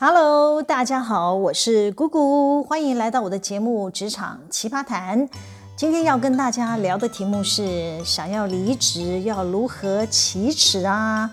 [0.00, 5.28] Hello，大家好，我是姑姑，欢迎来到我的节目《职场奇葩谈》。
[5.74, 11.28] 今天要跟大家聊的题目是：想要离职要如何启齿啊？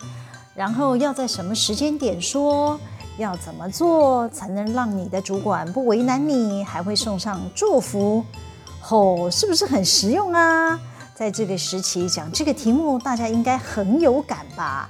[0.56, 2.80] 然后要在什么时间点说？
[3.20, 8.26] 要怎么做才能让你的主管不为难你，还会送上祝福？
[8.82, 10.80] 吼、是不是很实用啊？
[11.14, 14.90] 在这个时期讲这个题目，大家应该很有感吧？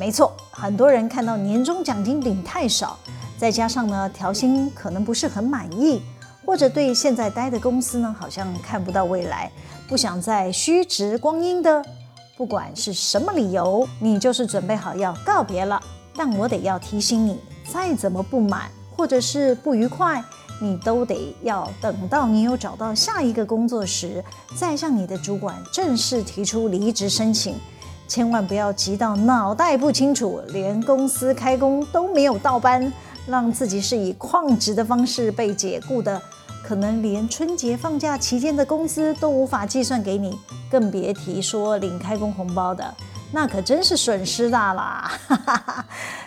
[0.00, 2.98] 没错，很多人看到年终奖金领太少，
[3.36, 6.00] 再加上呢调薪可能不是很满意，
[6.42, 9.52] 或者对现在待的公司呢好像看不到未来，
[9.86, 11.84] 不想再虚掷光阴的，
[12.34, 15.78] 不管是什么理由，你就是准备好要告别了。
[16.16, 17.38] 但我得要提醒你，
[17.70, 20.24] 再怎么不满或者是不愉快，
[20.62, 24.24] 你都得要等到你有找到下一个工作时，
[24.56, 27.56] 再向你的主管正式提出离职申请。
[28.10, 32.92] 千万不要急到脑袋不清楚，连公司开工都没有到班，
[33.24, 36.20] 让自己是以旷职的方式被解雇的，
[36.66, 40.36] 可能连春节放假期间的工资都无法计算给你，
[40.68, 42.92] 更别提说领开工红包的，
[43.30, 45.12] 那可真是损失大啦！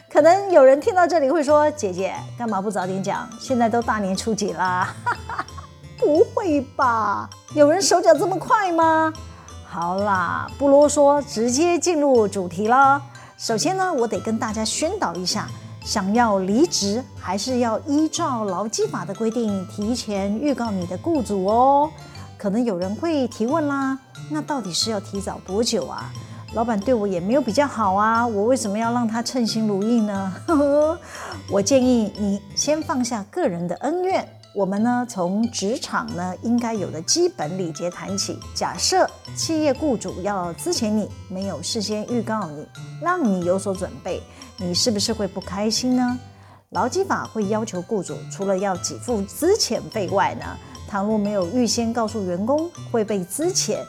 [0.09, 3.27] 可能有人听到这里会说：“姐姐，干嘛不早点讲？
[3.41, 4.95] 现在都大年初几啦？”
[5.99, 7.29] 不会吧？
[7.53, 9.11] 有人手脚这么快吗？
[9.73, 13.01] 好啦，不啰嗦，直接进入主题了。
[13.39, 15.47] 首先呢，我得跟大家宣导一下，
[15.83, 21.89] 想要离职，还是要依照劳基法的规定提前预告你的雇主哦。
[22.37, 23.97] 可能有人会提问啦，
[24.29, 26.13] 那到底是要提早多久啊？
[26.53, 30.33] 老板对我也没有比较好啊，我为什么要让他称心如意呢？
[30.45, 30.99] 呵呵，
[31.49, 34.23] 我建议你先放下个人的恩怨。
[34.53, 38.37] 我们呢，从职场呢应该有的基本礼节谈起。
[38.53, 42.63] 假设企业雇主要资遣你，没有事先预告你，
[43.01, 44.21] 让你有所准备，
[44.57, 46.19] 你是不是会不开心呢？
[46.69, 50.45] 劳基法会要求雇主除了要给付资遣费外呢，
[50.87, 53.79] 倘若没有预先告诉员工会被资遣，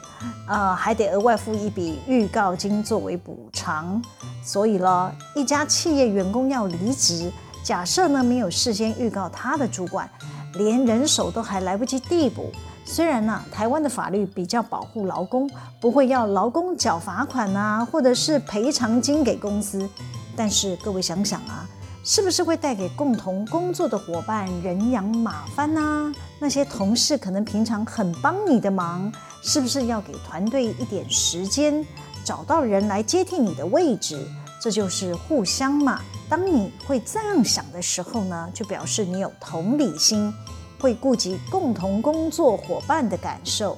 [0.47, 4.01] 呃，还得额外付一笔预告金作为补偿。
[4.43, 7.31] 所以了，一家企业员工要离职，
[7.63, 10.09] 假设呢没有事先预告他的主管。
[10.57, 12.51] 连人手都还来不及递补，
[12.85, 15.49] 虽然呢、台湾的法律比较保护劳工，
[15.79, 19.87] 不会要劳工缴罚款啊，或者是赔偿金给公司，
[20.35, 21.67] 但是各位想想啊，
[22.03, 26.13] 是不是会带给共同工作的伙伴人仰马翻呢、啊？
[26.39, 29.11] 那些同事可能平常很帮你的忙，
[29.41, 31.85] 是不是要给团队一点时间，
[32.23, 34.25] 找到人来接替你的位置？
[34.61, 36.01] 这就是互相嘛。
[36.27, 40.33] 当你会这样想的时候呢，就表示你有同理心，
[40.79, 43.77] 会顾及共同工作伙伴的感受，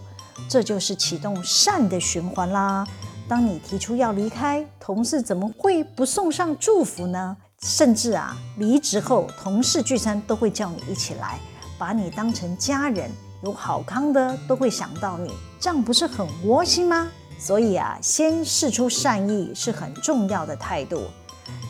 [0.49, 2.87] 这就是启动善的循环啦。
[3.27, 7.35] 当你提出要离开，同事怎么会不送上祝福呢？
[7.61, 11.39] 甚至啊，离职后同事聚餐都会叫你一起来，
[11.77, 13.11] 把你当成家人，
[13.43, 17.09] 有好康的都会想到你，这样不是很窝心吗？
[17.37, 21.03] 所以啊，先试出善意是很重要的态度。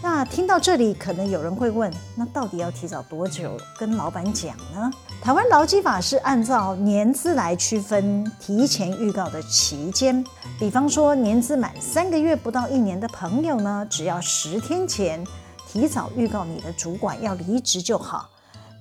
[0.02, 4.92] 那听到这里，可能有人会问：那到底要提早多久跟老板讲呢？
[5.22, 10.24] 台湾劳基法是按照年资来区分提前预告的期间。
[10.60, 15.26] 比方说，年资满三个月不到一年的朋友呢，只要十天前
[15.68, 18.30] 提早预告你的主管要离职就好；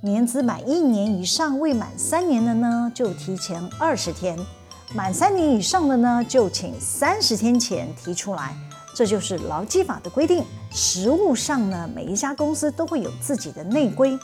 [0.03, 4.37] 年资满一年以上未满三年的呢，就提前二十天；
[4.95, 8.55] 满三年以上的呢，就请三十天前提出来。
[8.97, 10.43] 这就是劳基法的规定。
[10.71, 14.19] 实务上呢，每一家公司都会有自己的内规。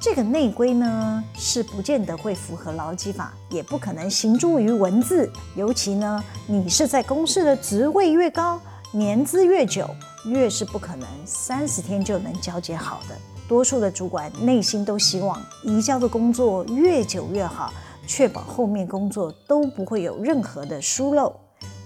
[0.00, 5.30] 这个内规呢，是不见得会符合劳基法，也不可能行诸于文字。
[5.54, 8.60] 尤其呢，你是在公司的职位越高，
[8.90, 9.88] 年资越久，
[10.24, 13.14] 越是不可能三十天就能交接好的。
[13.46, 17.72] 多数的主管内心都希望移交的工作越久越好，
[18.08, 21.32] 确保后面工作都不会有任何的疏漏。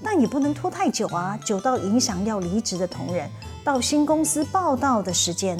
[0.03, 3.29] 但也不能拖太久啊，久到影响要离职的同仁
[3.63, 5.59] 到新公司报到的时间。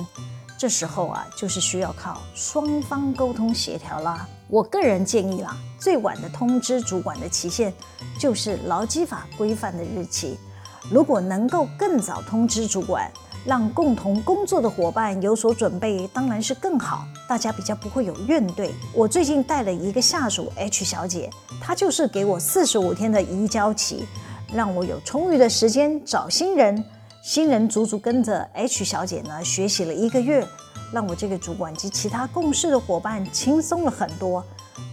[0.59, 4.29] 这时候啊，就是需要靠双方沟通协调啦。
[4.49, 7.73] 我个人建议啦，最晚的通知主管的期限
[8.19, 10.39] 就是劳基法规范的日期。
[10.91, 13.11] 如果能够更早通知主管，
[13.47, 18.71] 让共同工作的伙伴有所准备，当然是更好，大家比较不会有怨怼。
[18.93, 24.07] 我最近带了一个下属 H 小姐，她就是给我四十五天的移交期。
[24.53, 26.85] 让我有充裕的时间找新人，
[27.23, 30.47] 新人足足跟着 H 小姐呢学习了一个月，
[30.93, 34.45] 让我这个主管及其他共事的伙伴轻松了很多，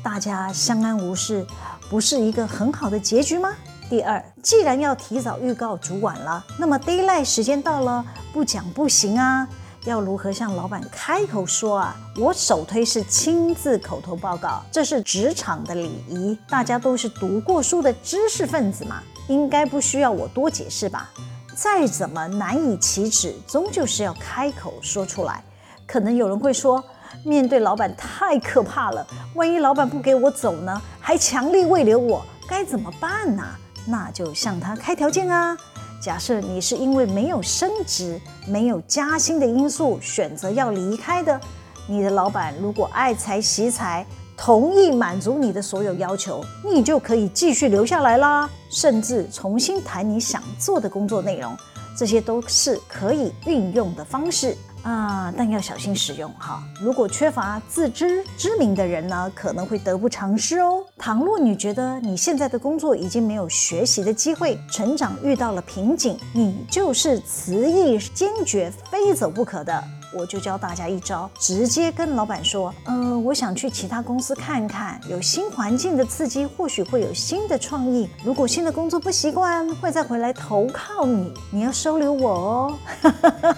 [0.04, 1.46] 大家相安无事，
[1.90, 3.54] 不是一个很好的结局吗？
[3.90, 9.48] 第二，既然要提早预告主管了，那么 d a y l i g h t 时间到了，不讲不行啊，
[9.86, 11.96] 要如何向老板开口说啊？
[12.18, 16.38] 我首推是亲自口头报告，这是职场的礼仪。
[16.50, 21.10] 大家都是读过书的知识分子嘛，应该不需要我多解释吧？
[21.56, 25.44] 再怎么难以启齿，终究是要开口说出来。
[25.86, 26.84] 可能有人会说，
[27.24, 30.82] 面对老板太可怕了，万一老板不给我走呢？
[31.00, 33.44] 还强力慰留我，该怎么办呢？
[33.88, 35.58] 那就向他开条件啊。
[36.00, 41.40] 假设你是因为没有升职、没有加薪的因素选择要离开的，
[41.88, 44.06] 你的老板如果爱财惜财，
[44.38, 51.58] 同意满足你的所有要求，你就可以继续留下来啦，甚至重新谈你想做的工作内容，
[51.98, 54.56] 这些都是可以运用的方式。
[54.84, 56.64] 啊，但要小心使用哈。
[56.80, 60.82] 如果缺乏自知之明的人呢，可能会得不偿失哦。
[60.98, 69.84] 倘若你觉得你现在的工作已经没有学习的机会，成长遇到了瓶颈，你就是辞意坚决、非走不可的。
[70.14, 78.10] 我就教大家一招，直接跟老板说，嗯、我想去其他公司看看，有新环境的刺激，或许会有新的创意。
[78.24, 82.74] 如果新的工作不习惯，会再回来投靠你，你要收留我哦。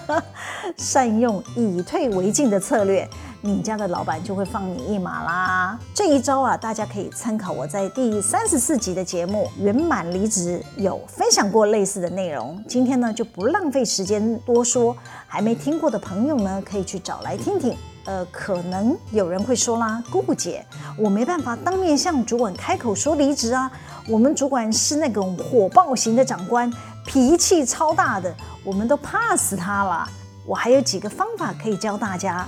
[0.76, 3.08] 善用以退为进的策略。
[3.42, 5.78] 你家的老板就会放你一马啦！
[5.94, 12.62] 这一招啊，大家可以参考我在第三十四集的节目《圆满离职》有分享过类似的内容。
[12.68, 14.94] 今天呢，就不浪费时间多说，
[15.26, 17.74] 还没听过的朋友呢，可以去找来听听。
[18.04, 20.62] 呃，可能有人会说啦，姑姑姐，
[20.98, 23.70] 我没办法当面向主管开口说离职啊，
[24.06, 26.70] 我们主管是那种火爆型的长官，
[27.06, 28.34] 脾气超大的，
[28.64, 30.06] 我们都怕死他了。
[30.44, 32.46] 我还有几个方法可以教大家。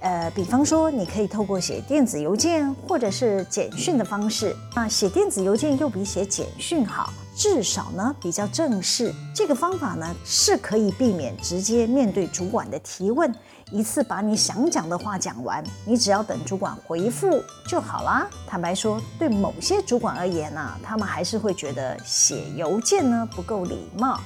[0.00, 4.56] 呃，比方说，你可以透过写电子邮件或者是简讯的方式。
[4.74, 9.14] 那写电子邮件又比写简讯好，至少呢比较正式。
[9.34, 13.30] 这个方法呢是可以避免直接面对主管的提问，
[13.70, 17.38] 一次把你想讲的话讲完，你只要等主管回复
[17.68, 18.26] 就好啦。
[18.46, 24.18] 坦白说，对某些主管而言呢，他们还是会觉得写邮件呢不够礼貌。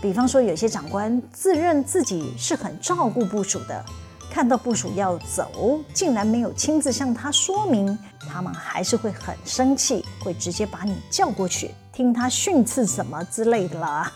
[0.00, 3.84] 比方说，有些长官自认自己是很照顾部署的。
[4.32, 14.10] 看到部属要走，竟然没有亲自向他说明，他们还是会很生气，会直接把你叫过去，听他训斥什么之类的啦。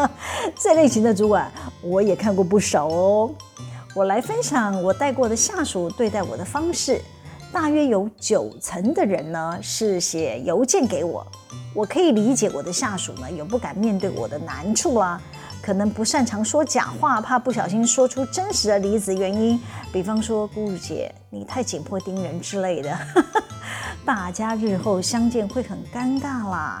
[0.58, 3.30] 这类型的主管我也看过不少哦。
[3.94, 7.02] 我来分享我带过的下属对待我的方式，
[7.52, 11.26] 大约有九成的人呢是写邮件给我。
[11.74, 15.20] 我可以理解我的下属呢有不敢面对我的难处啦。
[15.68, 19.60] 可能不擅长说假话，怕不小心说出真实的离职原因，
[19.92, 22.98] 比方说姑姑姐你太紧迫盯人之类的，
[24.02, 26.80] 大家日后相见会很尴尬啦。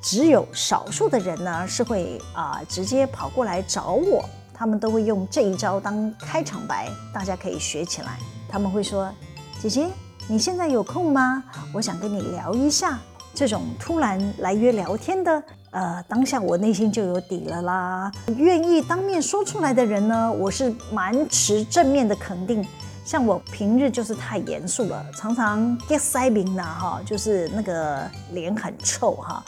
[0.00, 4.24] 只有少数的人呢是会啊、直接跑过来找我，
[4.54, 8.20] 他们都会用这一招当开场白，大家可以学起来。
[8.48, 9.12] 他们会说
[9.60, 9.88] ：“姐姐，
[10.28, 11.42] 你现在有空吗？
[11.74, 13.00] 我想跟你聊一下。”
[13.38, 15.40] 这种突然来约聊天的。
[15.70, 18.10] 呃，当下我内心就有底了啦。
[18.36, 22.66] 愿意当面说出来的人呢，我是蛮持正面的肯定。
[23.08, 29.42] 像我平日就是太严肃了，常常 get 塞明呐哈，就是那个脸很臭哈。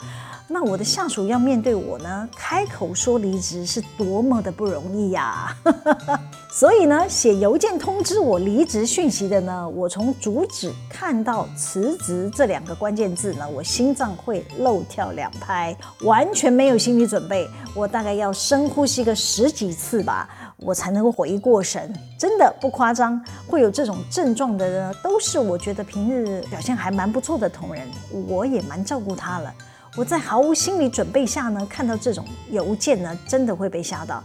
[0.47, 5.55] 那我的下属要面对我呢，开口说离职是多么的不容易呀！
[6.51, 20.27] 所以呢，写邮件通知我离职讯息的呢，我从主旨看到辞职这两个关键字呢，我心脏会漏跳两拍，完全没有心理准备，我大概要深呼吸个十几次吧，
[20.61, 21.93] 我才能够回过神。
[22.17, 27.87] 真的不夸张，会有这种症状的人，都是我觉得平日表现还蛮不错的同仁，
[28.27, 29.53] 我也蛮照顾他了。
[29.97, 34.23] 我在毫无心理准备下呢，看到这种邮件呢，真的会被吓到。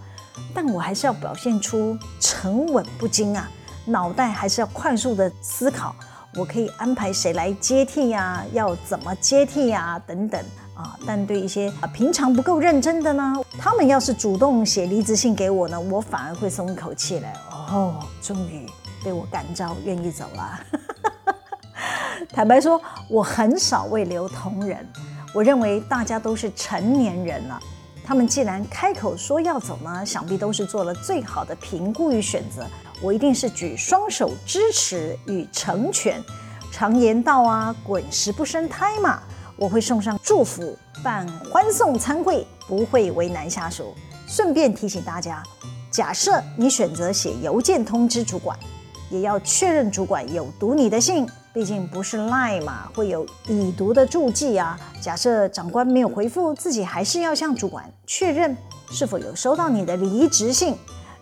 [0.55, 3.51] 但我还是要表现出沉稳不惊啊，
[3.87, 5.97] 脑袋还是要快速的思考，
[6.35, 8.45] 我可以安排谁来接替呀？
[8.53, 10.01] 要怎么接替呀？
[10.07, 10.41] 等等
[10.77, 10.97] 啊。
[11.07, 17.29] 但对一些啊平常不够认真的呢，他们要是主动写离职信给我呢，我反而会松一口气了。
[17.51, 18.67] 哦，终于
[19.03, 20.61] 被我感召，愿意走了。
[22.33, 24.87] 坦白说，我很少为留同仁。
[25.35, 27.61] 我认为大家都是成年人了，
[28.05, 32.65] 他们既然开口说要走呢，想必都是做了最好的评估与选择。
[33.03, 36.23] 我一定是举双手支持与成全。
[36.73, 39.21] 常言道啊，滚石不生苔嘛。
[39.57, 43.95] 我会送上祝福，办欢送餐会，不会为难下属。
[44.27, 45.43] 顺便提醒大家，
[45.91, 48.59] 假设你选择写邮件通知主管，
[49.11, 51.27] 也要确认主管有读你的信。
[51.55, 54.79] 毕竟不是 Line 嘛，会有已读的注记啊。
[55.01, 58.55] 假设长官没有回复，自己还是要向主管确认
[58.91, 60.77] 是否有收到你的离职信。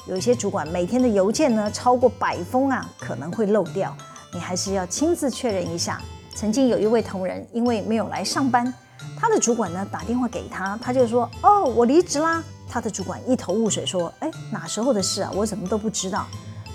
[0.09, 3.97] 有一些主管每天的邮件呢超过百封啊，可能会漏掉，
[4.33, 6.03] 你还是要亲自确认一下。
[6.35, 8.73] 曾经有一位同仁因为没有来上班，
[9.17, 15.31] 他的主管呢打电话给他，他就说：“哦，我离职啦。”他的主管一头雾水，说：“哎，哪时候的事啊？
[15.35, 16.27] 我怎么都不知道。”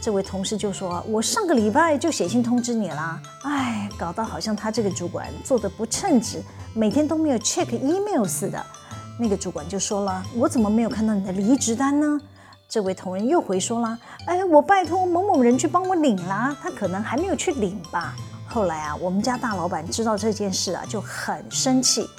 [0.01, 6.42] 这位同事就说：“我上个礼拜就写信通知你啦。”哎，搞得好像他这个主管做得不称职，
[6.74, 8.66] 每天都没有 check email 似的。
[9.20, 12.18] 那个主管就说了：“我怎么没有看到你的离职单呢？”
[12.70, 18.16] 这位同仁又回说了：“哎，我拜托某某人去帮我领啦，他可能还没有去领吧。”
[18.51, 22.10] 后来啊，我们家大老板知道这件事啊，就很生气，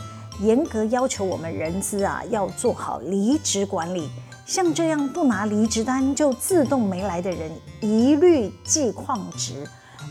[0.41, 4.09] 严格要求我们人资啊要做好离职管理。
[4.47, 9.67] 像这样不拿离职单就自动没来的人，一律记旷职，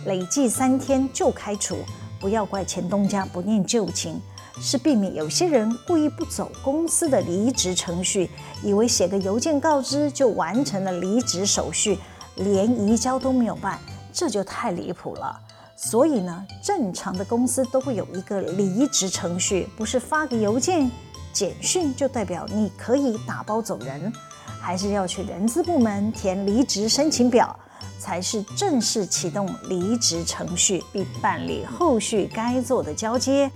[0.06, 1.78] 累计三天就开除。
[2.20, 4.22] 不要怪前东家不念旧情。
[4.62, 8.30] 是避免有些人故意不走公司的离职程序，
[8.62, 11.98] 以为写个邮件告知就完成了离职手续，
[12.36, 13.80] 连移交都没有办，
[14.12, 15.40] 这就太离谱了。
[15.82, 20.92] 所以呢，正常的公司都会有一个离职程序，不是发个邮件、
[21.32, 24.12] 简讯就代表你可以打包走人，
[24.60, 27.58] 还是要去人资部门填离职申请表，
[27.98, 33.50] 才是正式启动离职程序，并办理后续该做的交接。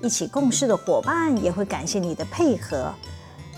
[0.00, 2.90] 一起共事的伙伴也会感谢你的配合。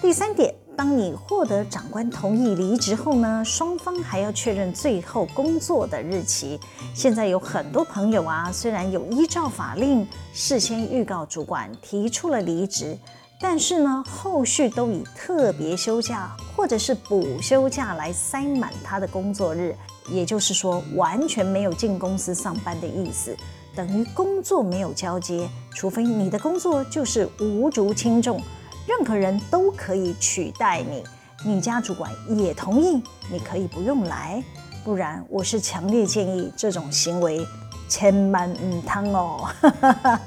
[0.02, 6.58] 第三点，当你获得长官同意离职后呢，双方还要确认最后工作的日期。
[6.94, 12.96] 现在有很多朋友啊，虽然有依照法令事先预告主管提出了离职，
[13.38, 19.76] 但是呢，后续都以特别休假或者是补休假来塞满他的工作日，
[20.08, 23.36] 也就是说，完全没有进公司上班的意思。
[23.76, 28.40] 等于工作没有交接，除非你的工作就是无足轻重，
[28.90, 31.04] 任何人都可以取代你。
[31.44, 34.42] 你家主管也同意，你可以不用来，
[34.84, 37.46] 不然我是强烈建议这种行为
[37.88, 39.48] 千万唔通哦。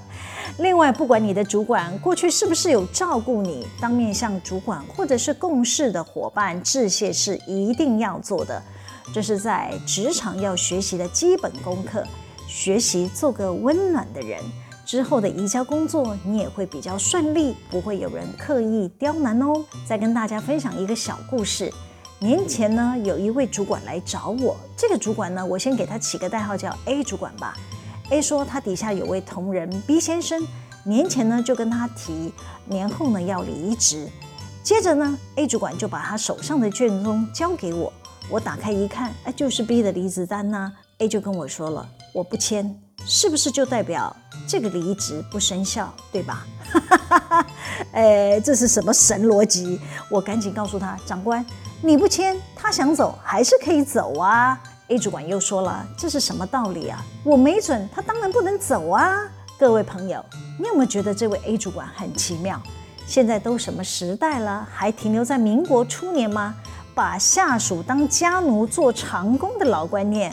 [0.60, 8.64] 另外，不管你的主管过去是不是有照顾你，当面向主管或者是共事的伙伴致谢是一定要做的，
[9.14, 12.02] 这是在职场要学习的基本功课。
[12.48, 14.40] 学习做个温暖的人，
[14.86, 19.64] 之后的移交工作你也会比较顺利，不会有人刻意刁难哦。
[19.88, 21.72] 再跟大家分享一个小故事。
[22.20, 27.58] 年前呢，有一位主管来找我，这个主管呢，我先给他起个代号叫 A 主管吧。
[28.10, 30.46] A 说他底下有位同仁 B 先生，
[30.84, 32.34] 年前呢就跟他提，
[32.66, 34.08] 年后呢要离职。
[34.62, 37.92] 接着呢，A 主管就把他手上的卷宗交给我，
[38.30, 40.72] 我打开一看，哎，就是 B 的离职单呐。
[41.00, 41.90] A 就跟我说了。
[42.14, 44.16] 我不签，是不是就代表
[44.48, 46.46] 这个离职不生效，对吧？
[46.72, 47.48] 哈哈哈哈
[47.92, 49.80] 哎，这是什么神逻辑？
[50.10, 51.46] 我赶紧告诉他，长官，
[51.82, 54.60] 你不签，他想走还是可以走啊。
[54.88, 57.04] A 主管又说了，这是什么道理啊？
[57.24, 59.22] 我没准，他当然不能走啊。
[59.58, 60.24] 各位朋友，
[60.60, 62.62] 你有没有觉得这位 A 主管很奇妙？
[63.06, 66.56] 现在都什么时代了，还停留在民国初年吗？
[66.96, 70.32] 把下属当家奴做长工的老观念。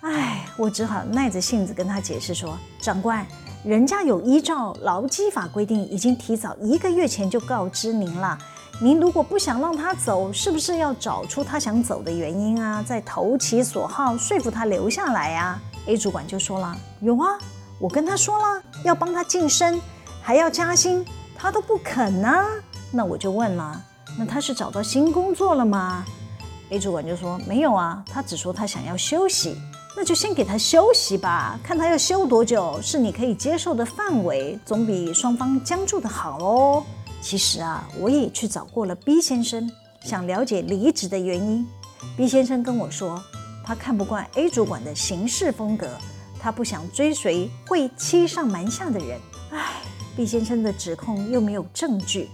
[0.00, 3.26] 哎，我只好耐着性子跟他解释说：“长官，
[3.64, 8.38] 人家有依照劳基法规定，已经提早一个月前就告知您了。
[8.80, 12.80] 您如果不想让他走，是不是要找出他想走的原因啊？
[12.80, 17.36] 再投其所好，说服他留下来呀？”A 主管就说了：“有啊，
[17.80, 19.80] 我跟他说了，要帮他晋升，
[20.22, 21.04] 还要加薪，
[21.36, 22.44] 他都不肯呢。
[22.92, 23.82] 那我就问了，
[24.16, 26.04] 那他是找到新工作了吗
[26.70, 29.60] ？”A 主管就说：“没有啊，他只说他想要休息。”
[30.00, 36.84] 那就先给他休息吧，看他要休多久是你可以接受的范围，总比双方僵住的好哦。
[37.20, 39.68] 其实啊，我也去找过了 B 先生，
[40.02, 41.66] 想了解离职的原因。
[42.16, 43.20] B 先生跟我说，
[43.64, 45.88] 他看不惯 A 主管的行事风格，
[46.38, 49.18] 他不想追随会欺上瞒下的人。
[49.50, 49.82] 唉
[50.16, 52.28] ，B 先生的指控又没有证据，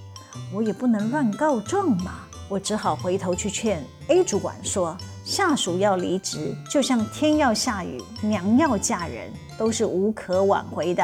[0.53, 2.17] 我也不能乱告状嘛。
[2.47, 4.95] 我只好回头去劝 A 主管说。
[5.25, 11.03] 下属要离职，就像天要下雨，娘要嫁人，都是无可挽回的，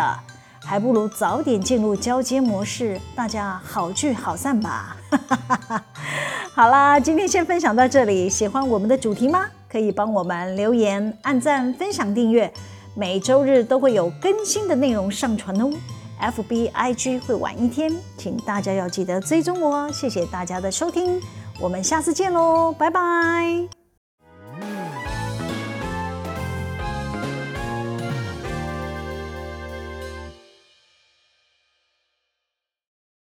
[0.62, 4.94] 还不如早点进入交接模式，大家好聚好散吧。
[6.54, 8.28] 好啦，今天先分享到这里。
[8.28, 9.46] 喜欢我们的主题吗？
[9.70, 12.52] 可以帮我们留言、按赞、分享、订阅。
[12.94, 15.70] 每周日都会有更新的内容上传哦。
[16.20, 19.90] FB、IG 会晚一天，请大家要记得追踪我哦。
[19.90, 21.18] 谢谢大家的收听，
[21.58, 23.79] 我们下次见喽，拜拜。